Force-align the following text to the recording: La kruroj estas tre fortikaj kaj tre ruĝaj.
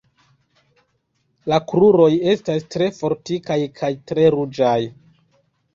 La 1.53 1.59
kruroj 1.73 2.09
estas 2.33 2.67
tre 2.77 2.89
fortikaj 2.99 3.61
kaj 3.83 3.95
tre 4.13 4.29
ruĝaj. 4.39 4.79